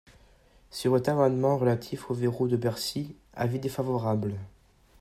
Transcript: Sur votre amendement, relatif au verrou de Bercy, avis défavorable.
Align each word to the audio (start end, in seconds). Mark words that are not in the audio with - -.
Sur 0.71 0.89
votre 0.93 1.11
amendement, 1.11 1.59
relatif 1.59 2.09
au 2.09 2.15
verrou 2.15 2.47
de 2.47 2.57
Bercy, 2.57 3.15
avis 3.35 3.59
défavorable. 3.59 4.33